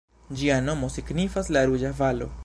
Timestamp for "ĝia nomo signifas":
0.39-1.51